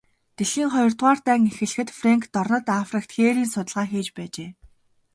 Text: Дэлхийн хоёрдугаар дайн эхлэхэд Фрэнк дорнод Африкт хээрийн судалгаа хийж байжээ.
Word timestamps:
Дэлхийн 0.35 0.69
хоёрдугаар 0.73 1.19
дайн 1.27 1.41
эхлэхэд 1.49 1.89
Фрэнк 1.97 2.23
дорнод 2.33 2.65
Африкт 2.81 3.09
хээрийн 3.15 3.49
судалгаа 3.53 3.85
хийж 3.91 4.07
байжээ. 4.17 4.49